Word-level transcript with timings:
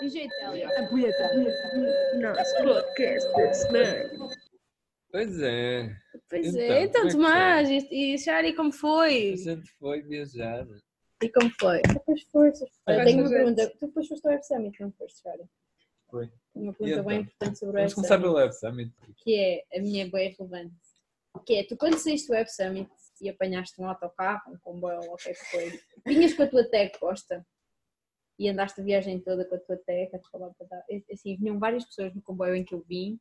DJ 0.00 0.26
Itália. 0.26 0.68
A 0.68 0.88
punheta. 0.88 1.30
Nosso 2.20 2.56
podcast 2.62 3.32
da 3.32 3.54
semana. 3.54 4.10
Pois 5.10 5.40
é, 5.40 5.94
Pois 6.28 6.46
Então, 6.46 6.60
é, 6.60 6.82
então 6.84 7.02
como 7.02 7.08
é 7.08 7.12
Tomás, 7.12 7.68
e, 7.68 8.14
e 8.14 8.18
Shari, 8.18 8.54
como 8.54 8.72
foi? 8.72 9.34
a 9.34 9.36
gente 9.36 9.70
foi 9.78 10.00
viajar. 10.00 10.66
E 11.22 11.28
como 11.28 11.50
foi? 11.60 11.82
Depois 11.82 12.22
forças. 12.32 12.68
Eu 12.88 13.04
tenho 13.04 13.20
uma 13.20 13.28
pergunta. 13.28 13.70
Tu 13.78 13.86
depois 13.86 14.08
foste 14.08 14.26
ao 14.26 14.32
Web 14.32 14.46
Summit, 14.46 14.80
não 14.80 14.92
foste, 14.92 15.20
Shari? 15.20 15.44
Foi. 16.10 16.32
Uma 16.54 16.72
pergunta 16.72 17.02
bem 17.02 17.20
então? 17.20 17.20
importante 17.20 17.58
sobre 17.58 17.76
o 17.76 17.78
Vamos 17.78 17.92
Web 17.92 17.94
começar 17.94 18.14
Summit. 18.14 18.22
pelo 18.22 18.34
Web 18.34 18.54
Summit. 18.54 18.94
que 19.18 19.34
é, 19.36 19.78
a 19.78 19.82
minha 19.82 20.04
é 20.04 20.08
bem 20.08 20.34
relevante, 20.38 20.74
que 21.46 21.54
é, 21.56 21.64
tu 21.64 21.76
quando 21.76 21.98
saíste 21.98 22.28
do 22.28 22.32
Web 22.32 22.50
Summit 22.50 22.90
e 23.20 23.28
apanhaste 23.28 23.80
um 23.80 23.86
autocarro, 23.86 24.52
um 24.52 24.58
comboio, 24.58 25.00
ou 25.02 25.14
o 25.14 25.16
que 25.16 25.28
é 25.28 25.34
que 25.34 25.44
foi, 25.50 25.80
vinhas 26.06 26.32
com 26.34 26.42
a 26.42 26.46
tua 26.46 26.68
tag 26.68 26.98
posta 26.98 27.46
e 28.44 28.48
andaste 28.48 28.80
a 28.80 28.84
viagem 28.84 29.20
toda 29.20 29.44
com 29.44 29.54
a 29.54 29.58
tua 29.58 29.76
tag, 29.78 30.10
a 30.14 30.18
falar 30.30 30.50
para 30.54 30.66
dar- 30.66 30.84
assim, 31.12 31.36
vinham 31.36 31.58
várias 31.58 31.84
pessoas 31.84 32.14
no 32.14 32.22
comboio 32.22 32.54
em 32.56 32.64
que 32.64 32.74
eu 32.74 32.84
vim 32.88 33.18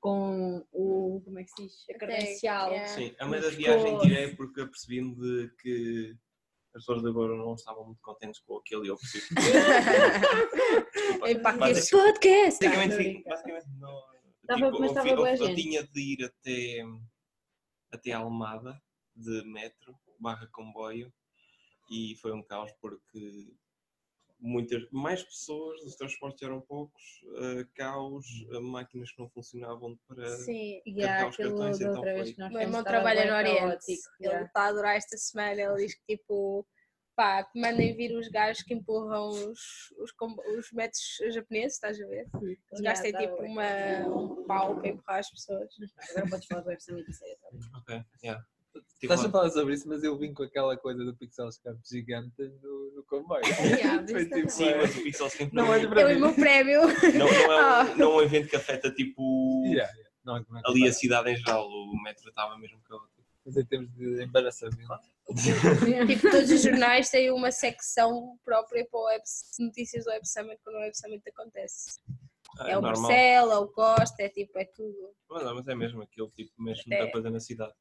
com 0.00 0.64
o, 0.72 1.22
como 1.24 1.38
é 1.38 1.44
que 1.44 1.50
se 1.50 1.62
diz, 1.64 1.84
a 1.90 1.98
credencial. 1.98 2.70
yeah. 2.70 2.88
Sim, 2.88 3.14
a 3.18 3.26
meio 3.26 3.42
da 3.42 3.48
viagem 3.50 3.98
tirei 4.00 4.34
porque 4.36 4.60
apercebi-me 4.60 5.14
de 5.14 5.48
que 5.62 6.14
as 6.74 6.82
pessoas 6.82 7.02
de 7.02 7.08
agora 7.08 7.36
não 7.36 7.54
estavam 7.54 7.84
muito 7.86 8.00
contentes 8.02 8.40
com 8.40 8.56
aquilo 8.58 8.84
e 8.84 8.88
eu. 8.88 8.96
Desculpa. 10.92 11.30
Impacto 11.30 11.64
este 11.68 11.90
podcast. 11.90 12.64
Basicamente, 12.64 12.94
brincar. 12.96 13.30
basicamente 13.30 13.66
não. 13.78 14.02
Tava- 14.46 14.66
tipo, 14.66 14.80
mas 14.80 14.80
eu, 14.80 14.86
estava 14.86 15.08
eu- 15.08 15.26
eu 15.48 15.54
tinha 15.54 15.82
de 15.84 16.00
ir 16.00 16.24
até, 16.24 16.84
até 17.92 18.12
Almada 18.12 18.78
de 19.16 19.42
metro 19.44 19.96
barra 20.18 20.46
comboio 20.52 21.12
e 21.90 22.14
foi 22.20 22.32
um 22.32 22.42
caos 22.42 22.72
porque 22.80 23.52
muitas 24.38 24.82
mais 24.90 25.22
pessoas, 25.22 25.80
os 25.82 25.96
transportes 25.96 26.42
eram 26.42 26.60
poucos, 26.60 27.02
eh, 27.38 27.64
caos, 27.74 28.26
eh, 28.52 28.60
máquinas 28.60 29.10
que 29.12 29.18
não 29.20 29.28
funcionavam 29.30 29.98
para 30.06 30.26
Sim. 30.38 30.80
E 30.84 31.02
há 31.02 31.06
Carregar 31.06 31.28
os 31.28 31.34
aquilo 31.34 31.48
cartões, 31.50 31.78
da 31.78 31.84
então 31.86 31.96
outra 31.96 32.14
vez 32.14 32.24
foi. 32.26 32.32
que 32.34 32.40
nós 32.40 32.50
O 32.50 32.52
meu 32.52 32.62
irmão 32.62 32.84
trabalha 32.84 33.24
no 33.30 33.36
Oriente. 33.36 33.60
caótico, 33.60 34.08
Ele 34.20 34.28
yeah. 34.28 34.46
está 34.46 34.62
a 34.62 34.66
adorar 34.66 34.96
esta 34.96 35.16
semana. 35.16 35.60
Ele 35.60 35.76
diz 35.86 35.94
que 35.94 36.16
tipo, 36.16 36.66
pá, 37.16 37.44
que 37.44 37.60
mandem 37.60 37.94
vir 37.96 38.16
os 38.16 38.28
gajos 38.28 38.62
que 38.62 38.74
empurram 38.74 39.28
os, 39.28 39.92
os, 39.98 40.12
os 40.58 40.72
metros 40.72 41.02
japoneses, 41.32 41.74
estás 41.74 42.00
a 42.00 42.06
ver? 42.06 42.26
Os 42.34 42.80
Yeah, 42.80 42.82
gajos 42.82 43.00
têm 43.02 43.12
tá 43.12 43.18
tipo 43.20 43.42
uma, 43.42 44.08
um 44.08 44.44
pau 44.46 44.76
para 44.76 44.88
empurrar 44.88 45.18
as 45.20 45.30
pessoas. 45.30 45.68
Agora 46.10 46.28
podes 46.28 46.46
falar 46.46 46.60
do 46.62 46.68
Web 46.68 46.82
Summit? 46.82 47.06
Ok, 47.78 48.02
yeah. 48.22 48.44
Tipo, 48.80 49.12
Estás 49.12 49.24
a 49.24 49.30
falar 49.30 49.50
sobre 49.50 49.74
isso, 49.74 49.88
mas 49.88 50.02
eu 50.02 50.16
vim 50.16 50.32
com 50.32 50.42
aquela 50.42 50.76
coisa 50.76 51.04
do 51.04 51.14
Pixel 51.16 51.50
Scarp 51.52 51.78
gigante 51.84 52.42
no, 52.62 52.92
no 52.96 53.04
comboio. 53.04 53.42
Yeah, 53.80 54.06
Foi 54.06 54.24
tipo, 54.26 54.50
Sim, 54.50 54.74
mas 54.76 54.96
o 54.96 55.02
Pixel 55.02 55.26
Skin 55.28 55.50
para 55.50 55.62
Não 55.62 55.70
olho 55.70 55.86
É 55.86 55.90
para 55.90 56.06
o 56.06 56.08
mim. 56.14 56.20
meu 56.20 56.34
prémio. 56.34 56.80
não, 56.82 57.26
não 57.26 57.52
é 57.52 57.82
um, 57.92 57.96
não 57.96 58.12
é 58.12 58.16
um 58.16 58.22
evento 58.22 58.48
que 58.48 58.56
afeta 58.56 58.90
tipo 58.90 59.62
Yeah, 59.66 59.92
yeah. 59.92 60.10
Não, 60.24 60.44
não 60.48 60.58
é 60.58 60.62
ali 60.64 60.88
a 60.88 60.92
cidade 60.92 61.30
em 61.30 61.36
geral. 61.36 61.68
O 61.68 62.02
metro 62.02 62.28
estava 62.28 62.56
mesmo 62.58 62.80
caótico. 62.88 63.12
Mas 63.46 63.56
em 63.58 63.64
termos 63.66 63.90
de 63.94 64.22
embaraçamento. 64.24 64.98
tipo, 66.06 66.30
todos 66.30 66.50
os 66.50 66.62
jornais 66.62 67.10
têm 67.10 67.30
uma 67.30 67.50
secção 67.52 68.38
própria 68.44 68.86
para 68.90 68.98
o 68.98 69.04
web, 69.04 69.22
notícias 69.60 70.04
do 70.04 70.10
Web 70.10 70.26
Summit 70.26 70.58
quando 70.64 70.76
o 70.76 70.80
Web 70.80 70.96
Summit 70.96 71.22
acontece. 71.28 72.00
Ah, 72.58 72.70
É 72.70 72.78
o 72.78 72.80
normal. 72.80 73.02
Marcelo, 73.02 73.52
é 73.52 73.58
o 73.58 73.68
Costa, 73.68 74.22
é 74.22 74.28
tipo, 74.30 74.58
é 74.58 74.64
tudo. 74.64 75.10
Mas, 75.28 75.42
não, 75.44 75.54
mas 75.56 75.68
é 75.68 75.74
mesmo 75.74 76.00
aquele 76.02 76.30
tipo, 76.30 76.52
mesmo 76.62 76.82
Até- 76.86 76.96
muita 76.98 77.12
coisa 77.12 77.30
na 77.30 77.40
cidade. 77.40 77.72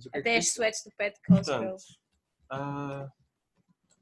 Que 0.00 0.08
é 0.16 0.20
Até 0.20 0.32
que 0.32 0.38
as 0.38 0.46
sweats 0.46 0.84
do 0.84 0.90
Pet 0.96 1.18
Portanto, 1.26 1.46
Cosgrove. 1.46 1.84
ah, 2.50 3.10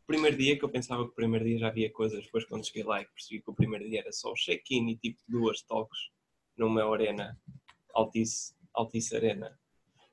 primeiro 0.06 0.36
dia 0.36 0.58
que 0.58 0.64
eu 0.64 0.68
pensava 0.68 1.04
que 1.04 1.10
o 1.10 1.14
primeiro 1.14 1.44
dia 1.44 1.58
já 1.58 1.68
havia 1.68 1.90
coisas, 1.90 2.24
depois 2.24 2.44
quando 2.44 2.66
cheguei 2.66 2.84
lá 2.84 3.02
e 3.02 3.06
percebi 3.06 3.42
que 3.42 3.50
o 3.50 3.54
primeiro 3.54 3.88
dia 3.88 4.00
era 4.00 4.12
só 4.12 4.30
o 4.30 4.34
check-in 4.34 4.90
e 4.90 4.96
tipo 4.96 5.20
duas 5.28 5.62
toques 5.62 6.10
numa 6.56 6.90
arena, 6.92 7.38
Altice, 7.92 8.54
Altice 8.72 9.16
Arena, 9.16 9.58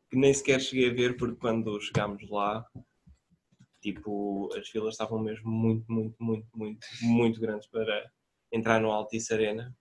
que 0.10 0.18
nem 0.18 0.34
sequer 0.34 0.60
cheguei 0.60 0.90
a 0.90 0.94
ver 0.94 1.16
porque 1.18 1.40
quando 1.40 1.80
chegámos 1.80 2.28
lá, 2.30 2.66
tipo, 3.82 4.50
as 4.56 4.68
filas 4.68 4.94
estavam 4.94 5.20
mesmo 5.20 5.50
muito, 5.50 5.92
muito, 5.92 6.16
muito, 6.22 6.48
muito, 6.58 6.88
muito 7.02 7.40
grandes 7.40 7.68
para 7.68 8.12
entrar 8.52 8.82
no 8.82 8.92
Altice 8.92 9.34
Arena, 9.34 9.76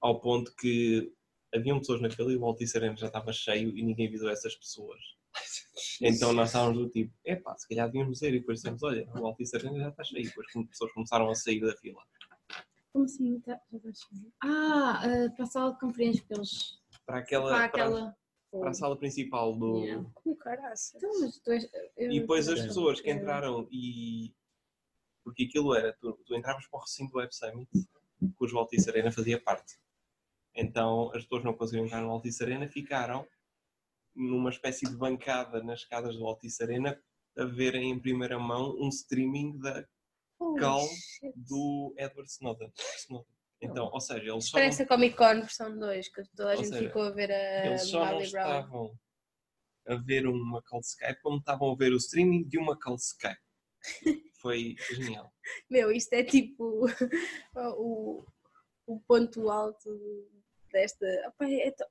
ao 0.00 0.20
ponto 0.20 0.54
que 0.56 1.12
haviam 1.54 1.78
pessoas 1.78 2.00
na 2.00 2.10
fila 2.10 2.32
e 2.32 2.36
o 2.36 2.44
Altice 2.44 2.76
Arena 2.76 2.96
já 2.96 3.06
estava 3.06 3.32
cheio 3.32 3.76
e 3.76 3.82
ninguém 3.82 4.10
visou 4.10 4.30
essas 4.30 4.56
pessoas. 4.56 5.00
Então 6.00 6.32
nós 6.32 6.48
estávamos 6.48 6.78
do 6.78 6.88
tipo, 6.88 7.14
epá, 7.24 7.56
se 7.56 7.68
calhar 7.68 7.86
devíamos 7.90 8.20
ir 8.22 8.34
e 8.34 8.40
depois 8.40 8.58
dissemos, 8.58 8.82
olha, 8.82 9.08
o 9.14 9.26
Altice 9.26 9.56
Arena 9.56 9.78
já 9.78 9.88
está 9.88 10.04
cheio. 10.04 10.22
E 10.24 10.28
depois 10.28 10.46
as 10.54 10.66
pessoas 10.68 10.92
começaram 10.92 11.30
a 11.30 11.34
sair 11.34 11.60
da 11.60 11.76
fila. 11.76 12.02
Como 12.92 13.04
assim? 13.04 13.40
Tá- 13.40 13.60
já 13.70 13.76
estás 13.78 14.00
cheio? 14.00 14.32
Ah, 14.42 15.02
ah, 15.04 15.30
para 15.34 15.44
a 15.44 15.46
sala 15.46 15.72
de 15.72 15.80
conferências, 15.80 16.20
porque 16.26 16.34
eles. 16.34 16.78
Para 17.06 17.18
aquela, 17.18 17.48
Para 17.50 17.64
aquela. 17.64 18.16
para 18.50 18.70
a 18.70 18.74
sala 18.74 18.96
principal 18.98 19.56
do... 19.56 19.78
Yeah. 19.78 20.10
Então, 20.26 21.20
mas 21.20 21.38
tu 21.38 21.50
és. 21.52 21.68
eu- 21.96 22.10
E 22.12 22.20
depois 22.20 22.48
as 22.48 22.60
pessoas 22.60 23.00
que 23.00 23.10
entraram 23.10 23.66
e... 23.70 24.34
Porque 25.24 25.44
aquilo 25.44 25.74
era, 25.74 25.92
tu, 25.94 26.12
tu 26.26 26.34
entravas 26.34 26.66
para 26.66 26.78
o 26.78 26.82
recinto 26.82 27.12
do 27.12 27.18
Web 27.18 27.34
Summit, 27.34 27.70
cujo 28.36 28.58
Altice 28.58 28.90
Arena 28.90 29.10
fazia 29.12 29.40
parte. 29.40 29.78
Então 30.54 31.10
as 31.14 31.22
pessoas 31.22 31.44
não 31.44 31.54
conseguiram 31.54 31.86
entrar 31.86 32.02
no 32.02 32.10
Altice 32.10 32.42
Arena, 32.42 32.68
ficaram 32.68 33.26
numa 34.14 34.50
espécie 34.50 34.86
de 34.86 34.96
bancada 34.96 35.62
nas 35.62 35.80
escadas 35.80 36.16
do 36.16 36.26
Altice 36.26 36.62
Arena 36.62 37.00
a 37.36 37.44
verem 37.44 37.90
em 37.90 37.98
primeira 37.98 38.38
mão 38.38 38.76
um 38.78 38.88
streaming 38.88 39.58
da 39.58 39.86
Holy 40.38 40.60
Cal 40.60 40.80
shit. 40.80 41.32
do 41.36 41.94
Edward 41.96 42.30
Snowden. 42.30 42.72
Snowden. 42.98 43.32
Então, 43.60 43.88
ou 43.92 44.00
seja, 44.00 44.32
eles 44.32 44.48
só, 44.48 44.58
Parece 44.58 44.80
não, 44.80 44.86
a 44.86 44.88
Comic 44.88 45.16
Con 45.16 45.40
versão 45.40 45.78
2, 45.78 46.08
que 46.08 46.22
toda 46.36 46.50
a 46.50 46.56
Ou 46.56 46.56
gente 46.56 46.68
seja, 46.68 46.88
ficou 46.88 47.02
a 47.02 47.10
ver 47.10 47.30
a 47.30 47.66
eles 47.66 47.88
só 47.88 48.04
não 48.04 48.20
estavam 48.20 48.98
a 49.86 49.94
ver 49.96 50.26
uma 50.26 50.60
call 50.62 50.80
Skype, 50.80 51.20
como 51.22 51.38
estavam 51.38 51.72
a 51.72 51.76
ver 51.76 51.92
o 51.92 51.96
streaming 51.96 52.44
de 52.44 52.58
uma 52.58 52.78
call 52.78 52.96
Skype. 52.96 53.40
Foi 54.40 54.74
genial. 54.90 55.32
Meu, 55.70 55.92
isto 55.92 56.12
é 56.12 56.24
tipo 56.24 56.86
o, 57.54 58.24
o 58.86 59.00
ponto 59.06 59.48
alto 59.48 59.90
desta. 60.72 61.06
Opa, 61.28 61.46
é 61.46 61.70
que 61.70 61.84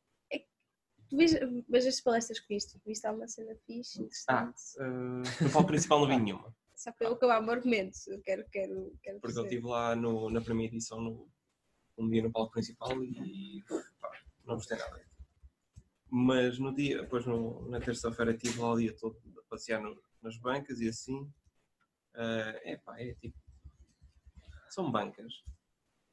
tu 1.11 1.17
vês, 1.17 1.33
vês 1.67 1.85
as 1.85 1.99
palestras 1.99 2.39
que 2.39 2.47
viste, 2.47 2.79
viste 2.85 3.05
alguma 3.05 3.27
cena 3.27 3.53
fixe, 3.67 3.99
Ah, 3.99 4.03
interessante. 4.03 4.61
uh, 4.79 5.43
no 5.43 5.51
palco 5.51 5.67
principal 5.67 5.99
não 5.99 6.07
vi 6.07 6.17
nenhuma, 6.17 6.55
Só 6.73 6.91
para 6.93 7.07
eu 7.07 7.13
acabar 7.13 7.43
o 7.45 7.51
argumento, 7.51 7.97
eu 8.07 8.21
quero, 8.21 8.45
quero, 8.49 8.97
quero 9.03 9.19
porque 9.19 9.37
eu 9.37 9.43
estive 9.43 9.65
lá 9.67 9.93
no- 9.95 10.29
na 10.29 10.39
primeira 10.41 10.73
edição, 10.73 11.01
no, 11.01 11.29
um 11.97 12.09
dia 12.09 12.23
no 12.23 12.31
palco 12.31 12.53
principal 12.53 13.03
e 13.03 13.61
pá, 13.99 14.09
não 14.45 14.55
gostei 14.55 14.77
nada. 14.77 15.05
Mas 16.09 16.57
no 16.57 16.73
dia, 16.73 17.01
depois 17.01 17.25
no- 17.25 17.67
na 17.69 17.79
terça-feira 17.81 18.31
estive 18.33 18.59
lá 18.59 18.71
o 18.71 18.79
dia 18.79 18.95
todo 18.95 19.21
a 19.37 19.41
passear 19.49 19.81
no- 19.81 20.01
nas 20.21 20.37
bancas 20.37 20.79
e 20.79 20.87
assim. 20.87 21.29
é 22.13 22.77
pá, 22.77 22.99
é 23.01 23.13
tipo. 23.15 23.37
São 24.69 24.89
bancas. 24.91 25.43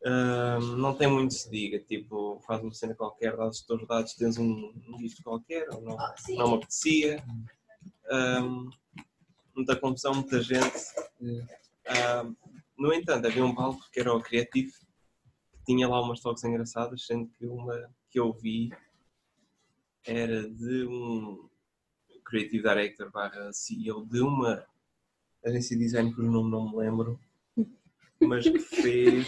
Ah, 0.05 0.59
não 0.61 0.95
tem 0.95 1.09
muito 1.09 1.35
se 1.35 1.51
diga, 1.51 1.79
tipo, 1.81 2.41
faz 2.47 2.63
uma 2.63 2.73
cena 2.73 2.95
qualquer, 2.95 3.37
dás 3.37 3.57
os 3.57 3.63
teus 3.63 3.87
dados, 3.87 4.15
tens 4.15 4.39
um, 4.39 4.73
um 4.89 4.99
gift 4.99 5.23
qualquer, 5.23 5.69
ou 5.71 5.81
não, 5.81 5.97
não 6.37 6.49
me 6.51 6.55
apetecia. 6.57 7.25
Ah, 8.11 8.41
muita 9.55 9.77
confusão, 9.77 10.15
muita 10.15 10.41
gente. 10.41 10.79
Ah, 11.87 12.31
no 12.77 12.93
entanto, 12.93 13.27
havia 13.27 13.45
um 13.45 13.55
palco 13.55 13.89
que 13.93 14.01
era 14.01 14.15
o 14.15 14.23
Creative, 14.23 14.71
que 14.73 15.65
tinha 15.67 15.89
lá 15.89 16.01
umas 16.01 16.21
talks 16.21 16.45
engraçadas, 16.45 17.05
sendo 17.05 17.29
que 17.31 17.47
uma 17.47 17.91
que 18.11 18.21
eu 18.21 18.33
vi 18.33 18.73
era 20.07 20.49
de 20.49 20.87
um 20.87 21.49
Creative 22.25 22.63
Director 22.63 23.11
barra 23.11 23.53
CEO 23.53 24.07
de 24.07 24.21
uma 24.21 24.65
agência 25.45 25.77
de 25.77 25.85
design 25.85 26.15
cujo 26.15 26.31
nome 26.31 26.51
não 26.51 26.71
me 26.71 26.77
lembro, 26.77 27.21
mas 28.21 28.45
que 28.49 28.59
fez. 28.59 29.27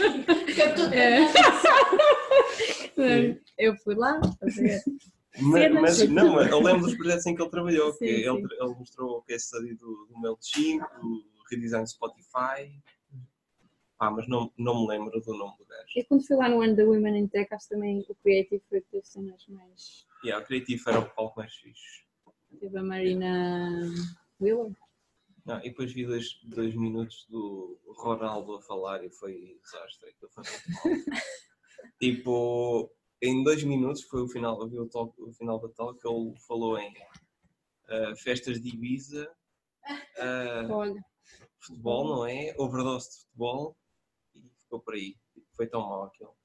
É. 2.96 3.38
Eu 3.58 3.76
fui 3.76 3.94
lá 3.94 4.20
fazer. 4.38 4.82
Mas, 5.40 5.72
mas 5.72 6.08
não, 6.08 6.42
eu 6.42 6.60
lembro 6.60 6.82
dos 6.82 6.96
projetos 6.96 7.24
em 7.24 7.34
que 7.34 7.40
ele 7.40 7.50
trabalhou, 7.50 7.92
Sim, 7.92 7.98
que 7.98 8.04
ele, 8.04 8.40
sim. 8.40 8.54
ele 8.60 8.74
mostrou 8.74 9.18
o 9.18 9.22
case 9.22 9.46
study 9.46 9.74
do, 9.74 10.06
do 10.06 10.20
MailChimp, 10.20 10.82
do 11.00 11.24
redesign 11.48 11.84
do 11.84 11.90
Spotify, 11.90 12.70
ah, 14.00 14.10
mas 14.10 14.26
não, 14.26 14.50
não 14.56 14.80
me 14.80 14.88
lembro 14.88 15.20
do 15.20 15.34
nome 15.34 15.58
do 15.58 15.66
gajo. 15.66 15.84
Eu 15.94 16.04
quando 16.06 16.26
fui 16.26 16.34
lá 16.34 16.48
no 16.48 16.62
ano 16.62 16.74
da 16.74 16.84
Women 16.84 17.18
in 17.18 17.28
Tech, 17.28 17.52
acho 17.52 17.68
também 17.68 18.04
o 18.08 18.14
Creative 18.14 18.62
foi 18.68 18.80
que 18.80 18.88
teve 18.90 19.06
cenas 19.06 19.46
mais. 19.46 20.06
Yeah, 20.24 20.42
o 20.42 20.46
Creative 20.46 20.82
era 20.86 21.00
o 21.00 21.10
palco 21.10 21.38
mais 21.38 21.54
fixe. 21.54 22.02
Teve 22.58 22.78
a 22.78 22.82
Marina 22.82 23.92
Willow. 24.40 24.74
Não, 25.50 25.58
e 25.58 25.70
depois 25.70 25.92
vi 25.92 26.06
dois, 26.06 26.38
dois 26.44 26.76
minutos 26.76 27.26
do 27.28 27.76
Ronaldo 27.96 28.54
a 28.54 28.62
falar 28.62 29.02
e 29.04 29.10
foi 29.10 29.58
desastre. 29.64 30.14
foi 30.32 30.44
muito 30.44 30.70
mal. 30.70 30.84
tipo, 31.98 32.88
em 33.20 33.42
dois 33.42 33.64
minutos 33.64 34.04
foi 34.04 34.22
o 34.22 34.28
final, 34.28 34.62
eu 34.62 34.68
vi 34.68 34.78
o, 34.78 34.88
talk, 34.88 35.12
o 35.20 35.32
final 35.32 35.58
da 35.58 35.68
talk, 35.70 35.98
ele 36.06 36.38
falou 36.46 36.78
em 36.78 36.94
ah, 37.88 38.14
festas 38.14 38.60
de 38.60 38.68
Ibiza, 38.68 39.28
Olha, 40.70 41.04
futebol, 41.58 42.06
não 42.06 42.26
é? 42.26 42.54
Overdose 42.56 43.10
de 43.10 43.16
futebol 43.24 43.76
e 44.36 44.48
ficou 44.56 44.78
por 44.78 44.94
aí. 44.94 45.16
Tipo, 45.34 45.46
Foi 45.56 45.66
tão 45.66 45.80
mau 45.80 46.04
aquilo. 46.04 46.36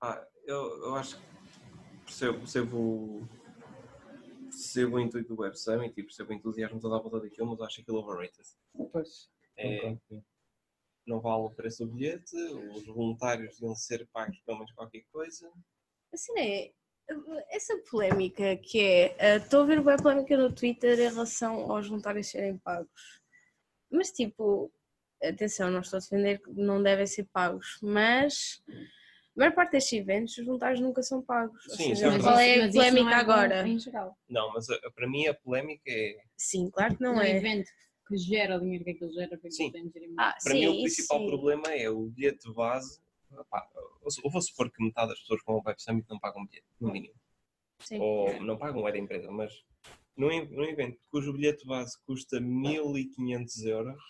Ah, 0.00 0.26
eu, 0.46 0.82
eu 0.82 0.94
acho 0.96 1.16
que 1.16 1.22
percebo, 2.06 2.38
percebo, 2.38 2.76
o- 2.76 3.28
percebo 4.60 4.96
o 4.96 5.00
intuito 5.00 5.34
do 5.34 5.40
Web 5.40 5.58
Summit 5.58 5.98
e 5.98 6.02
percebo 6.02 6.30
o 6.30 6.34
entusiasmo 6.34 6.80
todo 6.80 6.94
à 6.94 6.98
volta 6.98 7.20
daquilo, 7.20 7.48
mas 7.48 7.60
acho 7.60 7.80
aquilo 7.80 7.98
overrated. 7.98 8.46
Pois. 8.92 9.30
É, 9.56 9.96
não 11.06 11.20
vale 11.20 11.42
o 11.42 11.50
preço 11.50 11.84
do 11.84 11.92
bilhete, 11.92 12.36
os 12.36 12.86
voluntários 12.86 13.54
deviam 13.54 13.74
ser 13.74 14.06
pagos 14.12 14.38
pelo 14.40 14.58
menos 14.58 14.72
qualquer 14.72 15.04
coisa. 15.10 15.50
Assim 16.12 16.38
é. 16.38 16.72
Essa 17.50 17.76
polémica 17.90 18.56
que 18.56 18.78
é. 18.78 19.16
eh, 19.18 19.36
Estou 19.36 19.62
a 19.62 19.66
ver 19.66 19.80
uma 19.80 19.96
polémica 19.96 20.36
no 20.36 20.54
Twitter 20.54 20.98
em 20.98 21.10
relação 21.10 21.70
aos 21.70 21.88
voluntários 21.88 22.28
serem 22.28 22.56
pagos. 22.58 23.20
Mas 23.90 24.12
tipo, 24.12 24.72
atenção, 25.20 25.70
não 25.70 25.80
estou 25.80 25.96
a 25.96 26.00
defender 26.00 26.40
que 26.40 26.50
não 26.52 26.80
devem 26.80 27.06
ser 27.06 27.24
pagos, 27.32 27.78
mas 27.82 28.62
a 28.68 28.99
maior 29.40 29.54
parte 29.54 29.72
destes 29.72 29.98
eventos 29.98 30.36
os 30.36 30.44
voluntários 30.44 30.80
nunca 30.80 31.02
são 31.02 31.22
pagos. 31.22 31.66
Ou 31.68 31.74
Sim, 31.74 31.94
seja, 31.94 32.14
é 32.14 32.18
qual 32.18 32.38
é 32.38 32.54
a 32.54 32.58
mas 32.58 32.74
isso 32.74 32.74
não 32.74 32.82
polémica 32.82 33.10
é 33.10 33.14
agora? 33.14 33.68
Em 33.68 33.78
geral. 33.78 34.18
Não, 34.28 34.52
mas 34.52 34.68
a- 34.68 34.90
para 34.94 35.08
mim 35.08 35.26
a 35.26 35.34
polémica 35.34 35.90
é. 35.90 36.22
Sim, 36.36 36.70
claro 36.70 36.94
que 36.96 37.02
não 37.02 37.14
um 37.14 37.20
é. 37.22 37.36
evento 37.36 37.68
que 38.06 38.16
gera 38.18 38.56
o 38.56 38.60
dinheiro 38.60 38.84
que 38.84 38.90
aquilo 38.90 39.12
gera 39.12 39.38
para 39.38 39.50
Sim. 39.50 39.70
de 39.70 40.14
Ah, 40.18 40.36
Para 40.42 40.52
sim, 40.52 40.60
mim 40.60 40.66
o 40.68 40.82
principal 40.82 41.18
sim. 41.20 41.26
problema 41.26 41.72
é 41.72 41.88
o 41.88 42.06
bilhete 42.06 42.52
base. 42.52 43.00
Opá, 43.32 43.66
eu 44.24 44.30
vou 44.30 44.42
supor 44.42 44.70
que 44.70 44.82
metade 44.82 45.08
das 45.10 45.20
pessoas 45.20 45.40
que 45.40 45.46
vão 45.46 45.56
ao 45.56 45.62
Web 45.64 45.80
Summit 45.80 46.06
não 46.10 46.18
pagam 46.18 46.44
bilhete, 46.44 46.66
no 46.80 46.92
mínimo. 46.92 47.14
Sim. 47.82 47.98
Ou 47.98 48.42
não 48.42 48.58
pagam, 48.58 48.86
é 48.86 48.92
da 48.92 48.98
empresa, 48.98 49.30
mas 49.30 49.52
num, 50.16 50.28
num 50.50 50.64
evento 50.64 50.98
cujo 51.10 51.32
bilhete 51.32 51.64
base 51.64 51.96
custa 52.04 52.40
1500 52.40 53.64
euros, 53.64 54.02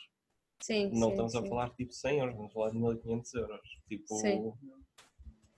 Sim, 0.61 0.91
não 0.91 1.09
sim, 1.09 1.11
estamos 1.11 1.35
a 1.37 1.43
falar 1.45 1.71
tipo 1.71 1.93
100 1.93 2.19
euros, 2.19 2.37
vamos 2.37 2.53
falar 2.53 2.71
de 2.71 2.79
1500 2.79 3.35
euros. 3.35 3.61
Tipo, 3.87 4.15
Sim. 4.17 4.53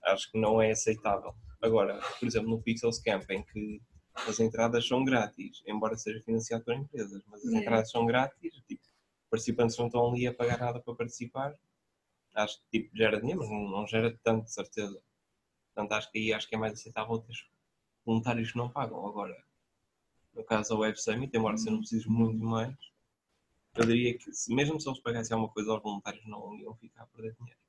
Acho 0.05 0.31
que 0.31 0.39
não 0.39 0.61
é 0.61 0.71
aceitável. 0.71 1.33
Agora, 1.61 1.99
por 2.19 2.27
exemplo, 2.27 2.49
no 2.49 2.61
Pixels 2.61 2.99
Camp, 2.99 3.29
em 3.29 3.43
que 3.43 3.81
as 4.15 4.39
entradas 4.39 4.87
são 4.87 5.03
grátis, 5.03 5.63
embora 5.65 5.95
seja 5.97 6.21
financiado 6.23 6.63
por 6.63 6.73
empresas, 6.73 7.23
mas 7.27 7.45
as 7.45 7.53
É. 7.53 7.57
entradas 7.59 7.89
são 7.91 8.05
grátis, 8.05 8.53
tipo, 8.67 8.83
participantes 9.29 9.77
não 9.77 9.87
estão 9.87 10.07
ali 10.09 10.27
a 10.27 10.33
pagar 10.33 10.59
nada 10.59 10.79
para 10.81 10.93
participar. 10.95 11.55
Acho 12.35 12.59
que 12.69 12.81
tipo, 12.81 12.95
gera 12.97 13.19
dinheiro, 13.19 13.39
mas 13.41 13.49
não, 13.49 13.69
não 13.69 13.87
gera 13.87 14.17
tanto, 14.23 14.45
de 14.45 14.53
certeza. 14.53 15.01
Portanto, 15.73 15.93
acho 15.93 16.11
que 16.11 16.19
aí 16.19 16.33
acho 16.33 16.47
que 16.49 16.55
é 16.55 16.57
mais 16.59 16.73
aceitável 16.73 17.17
ter 17.19 17.33
voluntários 18.05 18.51
que 18.51 18.57
não 18.57 18.69
pagam. 18.69 19.05
Agora, 19.07 19.35
no 20.35 20.43
caso 20.43 20.69
da 20.69 20.75
Web 20.81 21.01
Summit, 21.01 21.35
embora 21.37 21.57
você 21.57 21.69
não 21.71 21.79
precise 21.79 22.07
muito 22.09 22.43
mais, 22.43 22.75
eu 23.75 23.85
diria 23.85 24.17
que 24.17 24.33
se- 24.33 24.53
mesmo 24.53 24.79
se 24.81 24.89
eles 24.89 24.99
pagassem 25.01 25.33
alguma 25.35 25.51
coisa 25.53 25.71
aos 25.71 25.81
voluntários, 25.83 26.25
não 26.25 26.55
iam 26.55 26.75
ficar 26.75 27.03
a 27.03 27.07
perder 27.07 27.35
dinheiro. 27.39 27.59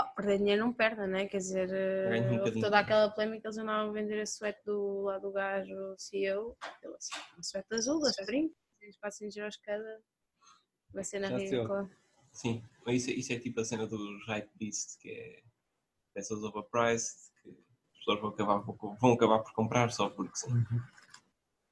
Oh, 0.00 0.14
perder 0.14 0.38
dinheiro 0.38 0.64
não 0.64 0.72
perde, 0.72 1.04
né? 1.08 1.26
Quer 1.26 1.38
dizer, 1.38 1.68
eh, 1.72 2.20
um 2.20 2.24
houve 2.26 2.38
bocadinho. 2.38 2.64
toda 2.64 2.78
aquela 2.78 3.10
polémica, 3.10 3.48
eles 3.48 3.58
andavam 3.58 3.90
a 3.90 3.92
vender 3.92 4.20
a 4.20 4.26
suéte 4.26 4.62
do 4.64 5.00
lado 5.02 5.22
do 5.22 5.32
gajo 5.32 5.94
CEO, 5.98 6.56
ele 6.84 6.94
assim, 6.94 7.18
uma 7.34 7.42
suéte 7.42 7.74
azul, 7.74 8.00
da 8.00 8.10
Spring, 8.10 8.54
400 9.00 9.36
euros 9.36 9.56
cada, 9.56 10.00
uma 10.94 11.02
cena 11.02 11.28
Já 11.30 11.38
sei. 11.40 11.48
ridícula. 11.48 11.90
Sim, 12.32 12.62
mas 12.86 12.96
isso, 13.02 13.10
é- 13.10 13.14
isso 13.14 13.32
é 13.32 13.38
tipo 13.40 13.60
a 13.60 13.64
cena 13.64 13.88
dos 13.88 14.26
hype 14.26 14.50
beast, 14.54 14.98
que 15.00 15.10
é 15.10 15.42
peças 16.14 16.44
overpriced, 16.44 17.18
que 17.42 17.50
as 17.50 17.98
pessoas 17.98 18.20
vão 18.20 18.30
acabar, 18.30 18.60
por- 18.60 18.96
vão 18.98 19.12
acabar 19.14 19.40
por 19.40 19.52
comprar 19.52 19.90
só 19.90 20.08
porque 20.10 20.36
sim. 20.36 20.50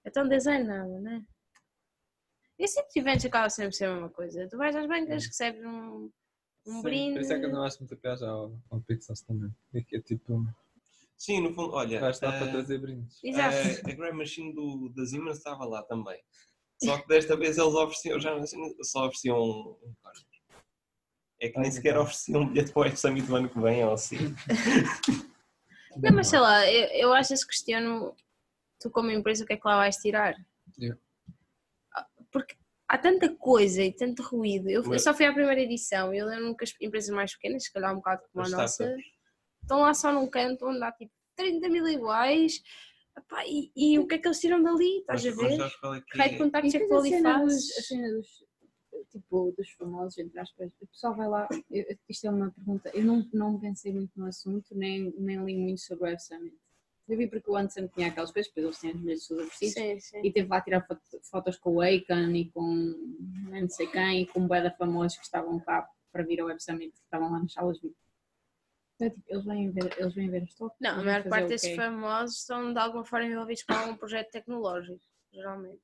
Então 0.04 0.26
design 0.28 0.64
nada, 0.64 0.98
né? 1.00 1.24
Tipo 2.58 2.88
de 2.92 3.00
eventos 3.00 3.24
acaba 3.26 3.50
sempre 3.50 3.68
a 3.68 3.72
ser 3.72 3.84
a 3.84 3.92
mesma 3.92 4.10
coisa. 4.10 4.48
Tu 4.48 4.56
vais 4.56 4.74
às 4.74 4.86
bancas, 4.88 5.26
recebes 5.26 5.64
um, 5.64 6.10
um 6.66 6.72
Sim, 6.76 6.82
brinde. 6.82 7.12
Por 7.14 7.20
isso 7.22 7.32
é 7.32 7.38
que 7.38 7.46
eu 7.46 7.50
não 7.52 7.62
acho 7.62 7.78
muita 7.80 7.96
piada 7.96 8.28
ao, 8.28 8.52
ao 8.70 8.80
Pixels 8.80 9.20
também. 9.22 9.54
É 9.74 9.80
que 9.82 9.96
é 9.96 10.00
tipo, 10.00 10.44
Sim, 11.16 11.40
no 11.40 11.54
fundo, 11.54 11.72
olha, 11.72 11.98
vais 12.00 12.20
lá 12.20 12.28
a- 12.28 12.32
para 12.32 12.50
trazer 12.52 12.78
brindes. 12.78 13.22
Exato. 13.24 13.56
a, 13.88 13.90
a 13.90 13.94
Grey 13.94 14.12
Machine 14.12 14.52
do, 14.54 14.90
da 14.90 15.06
Siemens 15.06 15.38
estava 15.38 15.64
lá 15.64 15.82
também. 15.84 16.20
Só 16.82 16.98
que 17.00 17.08
desta 17.08 17.36
vez 17.36 17.56
eles 17.56 17.72
ofereciam, 17.74 18.20
já 18.20 18.34
não 18.36 18.46
sei, 18.46 18.58
só 18.82 19.06
ofereciam 19.06 19.38
um 19.38 19.78
unicórnio. 19.82 20.26
É 21.40 21.48
que 21.48 21.58
nem 21.58 21.68
Ah, 21.68 21.72
sequer 21.72 21.90
então. 21.90 22.02
ofereciam 22.02 22.42
um 22.42 22.48
bilhete 22.48 22.72
para 22.72 22.80
o 22.80 22.82
Web 22.84 22.96
Summit 22.98 23.26
do 23.26 23.36
ano 23.36 23.48
que 23.48 23.60
vem 23.60 23.84
ou 23.84 23.92
assim. 23.94 24.16
Não, 25.96 26.12
mas 26.12 26.28
sei 26.28 26.38
lá, 26.38 26.70
eu, 26.70 26.88
eu 27.08 27.14
às 27.14 27.28
vezes 27.28 27.44
questiono, 27.44 28.14
tu 28.78 28.90
como 28.90 29.10
empresa, 29.10 29.44
o 29.44 29.46
que 29.46 29.54
é 29.54 29.56
que 29.56 29.66
lá 29.66 29.76
vais 29.76 29.96
tirar? 29.96 30.34
Yeah. 30.78 31.00
Ah, 31.94 32.06
Porque 32.30 32.54
há 32.88 32.98
tanta 32.98 33.34
coisa 33.36 33.82
e 33.82 33.92
tanto 33.92 34.22
ruído. 34.22 34.68
Eu, 34.68 34.82
eu 34.82 34.88
Mas- 34.88 35.02
só 35.02 35.12
fui 35.14 35.26
à 35.26 35.32
primeira 35.32 35.60
edição 35.60 36.12
e 36.14 36.18
eu 36.18 36.26
lembro-me 36.26 36.56
que 36.56 36.64
as 36.64 36.74
empresas 36.80 37.14
mais 37.14 37.34
pequenas, 37.34 37.64
se 37.64 37.72
calhar 37.72 37.92
um 37.92 37.96
bocado 37.96 38.22
como 38.32 38.44
a 38.46 38.48
nossa, 38.48 38.96
estão 39.62 39.80
lá 39.80 39.92
só 39.94 40.12
num 40.12 40.28
canto 40.28 40.66
onde 40.66 40.82
há 40.82 40.92
tipo 40.92 41.12
30 41.34 41.68
mil 41.68 41.86
iguais. 41.88 42.62
Epá, 43.18 43.44
e, 43.46 43.72
e 43.74 43.98
o 43.98 44.06
que 44.06 44.16
é 44.16 44.18
que 44.18 44.28
eles 44.28 44.38
tiram 44.40 44.62
dali? 44.62 44.98
Estás 44.98 45.26
a 45.26 45.30
ver? 45.30 45.58
raio 46.14 46.30
de 46.30 46.34
é? 46.34 46.38
contactos 46.38 46.74
é 46.74 46.78
que 46.78 46.86
tu 46.86 46.96
ali 46.98 47.08
cena, 47.10 47.38
fazes? 47.38 47.66
dos, 47.66 47.78
a 47.78 47.82
cena 47.82 48.08
dos, 48.12 48.44
tipo, 49.10 49.54
dos 49.56 49.70
famosos, 49.70 50.18
entre 50.18 50.38
aspas, 50.38 50.70
o 50.82 50.86
pessoal 50.86 51.14
vai 51.16 51.26
lá, 51.28 51.48
eu- 51.70 51.96
isto 52.10 52.26
é 52.26 52.30
uma 52.30 52.50
pergunta, 52.50 52.90
eu 52.92 53.04
não, 53.04 53.26
não 53.32 53.58
pensei 53.58 53.90
muito 53.92 54.12
no 54.16 54.26
assunto, 54.26 54.74
nem, 54.74 55.14
nem 55.16 55.42
li 55.44 55.56
muito 55.56 55.80
sobre 55.80 56.04
o 56.04 56.06
Web 56.08 56.22
Summit. 56.22 56.56
Eu 57.08 57.16
vi 57.16 57.28
porque 57.28 57.48
o 57.50 57.56
Anderson 57.56 57.86
tinha 57.88 58.08
aquelas 58.08 58.32
coisas, 58.32 58.52
depois 58.52 58.66
eles 58.66 58.80
têm 58.80 58.90
as 58.90 58.98
Sim, 59.72 60.00
sim. 60.00 60.20
e 60.24 60.32
teve 60.32 60.48
lá 60.48 60.56
a 60.58 60.60
tirar 60.60 60.86
foto- 60.86 61.20
fotos 61.30 61.56
com 61.56 61.74
o 61.76 61.80
Aiken 61.80 62.36
e 62.36 62.50
com 62.50 62.64
não 62.64 63.68
sei 63.68 63.86
quem, 63.86 64.22
e 64.22 64.26
com 64.26 64.46
de 64.48 64.76
famosos 64.76 65.16
que 65.16 65.24
estavam 65.24 65.58
cá 65.60 65.88
para 66.10 66.24
vir 66.24 66.40
ao 66.40 66.48
Web 66.48 66.60
Summit, 66.62 66.92
que 66.92 66.98
estavam 67.04 67.30
lá 67.30 67.38
nas 67.38 67.52
salas 67.52 67.80
VIP. 67.80 67.94
Então, 68.96 69.10
tipo, 69.10 69.22
eles 69.28 69.44
vêm 69.44 69.70
ver, 69.70 69.98
eles 70.00 70.14
vêm 70.14 70.30
ver 70.30 70.42
as 70.42 70.54
toques. 70.54 70.78
Não, 70.80 71.00
a 71.00 71.04
maior 71.04 71.22
parte 71.28 71.48
desses 71.48 71.76
famosos 71.76 72.38
estão 72.40 72.72
de 72.72 72.78
alguma 72.78 73.04
forma 73.04 73.26
envolvidos 73.26 73.62
com 73.62 73.74
algum 73.74 73.96
projeto 73.96 74.30
tecnológico, 74.30 75.00
geralmente. 75.32 75.82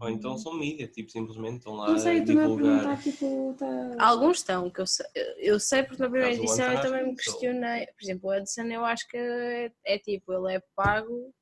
Ou 0.00 0.08
então 0.08 0.38
são 0.38 0.54
mídia, 0.54 0.88
tipo, 0.88 1.10
simplesmente 1.10 1.58
estão 1.58 1.74
lá 1.74 1.90
Não 1.90 1.98
sei, 1.98 2.20
eu 2.20 2.24
também 2.24 2.42
a 2.42 2.46
divulgar. 2.46 2.80
perguntar, 2.80 3.02
tipo, 3.02 3.54
tá... 3.58 3.96
Alguns 3.98 4.38
estão, 4.38 4.70
que 4.70 4.80
eu 4.80 4.86
sei, 4.86 5.06
eu 5.38 5.60
sei 5.60 5.82
porque 5.82 6.02
na 6.02 6.08
primeira 6.08 6.34
edição 6.34 6.72
eu 6.72 6.80
também 6.80 7.06
me 7.06 7.16
questionei. 7.16 7.86
Por 7.86 8.02
exemplo, 8.02 8.30
o 8.30 8.34
Edson 8.34 8.62
eu 8.62 8.84
acho 8.84 9.06
que 9.08 9.16
é, 9.16 9.72
é 9.84 9.98
tipo, 9.98 10.32
ele 10.32 10.54
é 10.56 10.62
pago 10.74 11.34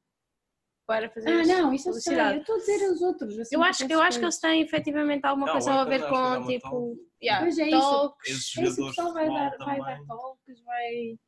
para 0.87 1.09
fazer 1.11 1.29
Ah, 1.31 1.47
não, 1.47 1.73
isso 1.73 1.89
eu 1.89 1.95
sei. 1.95 2.21
Eu 2.21 2.41
estou 2.41 2.57
a 2.57 2.59
dizer 2.59 2.91
os 2.91 3.01
outros. 3.01 3.39
assim, 3.39 3.55
Eu 3.55 3.63
acho 3.63 3.87
que 3.87 3.95
eu 3.95 4.01
acho 4.01 4.19
que 4.19 4.25
eles 4.25 4.39
têm 4.39 4.63
efetivamente 4.63 5.25
alguma 5.25 5.47
Não, 5.47 5.53
coisa 5.53 5.73
a 5.73 5.85
ver 5.85 6.09
com 6.09 6.15
uma 6.15 6.47
tipo 6.47 6.99
yeah, 7.23 7.45
Pois 7.45 7.59
é 7.59 7.69
isso. 7.69 7.79
talks. 7.79 8.31
Esses 8.31 8.57
É 8.59 8.63
isso, 8.63 8.87
pessoal 8.87 9.13
vai 9.13 9.29
dar, 9.29 9.57
vai 9.59 9.79
dar 9.79 10.05
talks, 10.07 10.65
vai. 10.65 11.19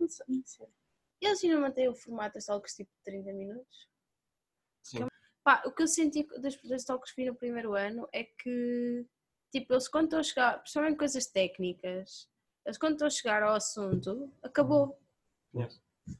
Não 0.00 0.08
sei, 0.08 0.26
não 0.28 0.42
sei. 0.44 0.66
Eles 1.20 1.44
ainda 1.44 1.60
mantêm 1.60 1.88
o 1.88 1.94
formato 1.94 2.34
das 2.34 2.46
talks 2.46 2.74
tipo 2.74 2.90
de 2.90 3.04
30 3.04 3.32
minutos. 3.34 3.91
Pá, 5.44 5.62
o 5.66 5.72
que 5.72 5.82
eu 5.82 5.88
senti 5.88 6.26
das, 6.40 6.56
das 6.62 6.84
talks 6.84 7.10
que 7.12 7.22
vi 7.22 7.28
no 7.28 7.34
primeiro 7.34 7.74
ano 7.74 8.08
é 8.12 8.22
que, 8.24 9.04
tipo, 9.50 9.72
eles 9.72 9.88
quando 9.88 10.04
estão 10.04 10.20
a 10.20 10.22
chegar, 10.22 10.58
principalmente 10.60 10.96
coisas 10.98 11.26
técnicas, 11.26 12.28
eles 12.64 12.78
quando 12.78 12.92
estão 12.92 13.06
a 13.08 13.10
chegar 13.10 13.42
ao 13.42 13.54
assunto, 13.54 14.32
acabou. 14.42 14.98
Yeah. 15.54 15.74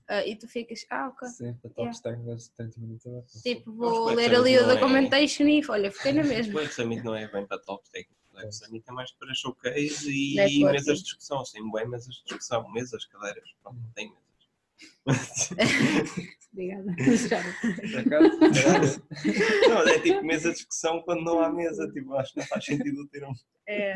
Ah, 0.09 0.25
e 0.27 0.37
tu 0.37 0.49
ficas, 0.49 0.85
ah, 0.91 1.09
ok. 1.09 1.29
Sim, 1.29 1.55
para 1.55 1.71
toques 1.71 2.01
técnicos 2.01 2.45
de 2.45 2.51
30 2.53 2.81
minutos. 2.81 3.43
Tipo, 3.43 3.73
vou 3.73 4.07
o 4.07 4.11
ler 4.11 4.31
Web 4.31 4.37
ali 4.37 4.59
o 4.59 4.63
não 4.63 4.71
é- 4.71 4.75
documentation 4.75 5.45
e 5.45 5.63
olha, 5.69 5.91
fiquei 5.91 6.13
na 6.13 6.23
O 6.23 6.27
mesma. 6.27 6.61
Web 6.61 6.73
Summit 6.73 7.05
não 7.05 7.15
é 7.15 7.29
bem 7.29 7.47
para 7.47 7.59
talks 7.59 7.91
técnicos. 7.91 8.23
O 8.33 8.37
Web 8.37 8.53
Summit 8.55 8.85
é 8.89 8.93
mais 8.93 9.13
para 9.13 9.35
showcase 9.35 10.11
e 10.11 10.37
Networking. 10.37 10.73
mesas 10.73 10.99
de 10.99 11.05
discussão. 11.05 11.43
Tem 11.53 11.71
bem 11.73 11.89
mesas 11.89 12.15
de 12.15 12.25
discussão, 12.25 12.71
mesas, 12.73 13.05
cadeiras. 13.07 13.53
Pronto, 13.63 13.77
não 13.81 13.91
tem 13.93 14.09
mesas. 14.09 14.22
Obrigada. 16.53 16.85
Não, 19.69 19.89
é 19.89 19.99
tipo 20.01 20.23
mesa 20.23 20.51
de 20.51 20.57
discussão 20.57 21.01
quando 21.03 21.25
não 21.25 21.41
há 21.41 21.51
mesa. 21.51 21.91
Tipo, 21.91 22.15
acho 22.15 22.35
que 22.35 22.41
não 22.41 22.47
faz 22.47 22.65
sentido 22.65 23.09
ter 23.09 23.25
um. 23.25 23.33
É, 23.67 23.95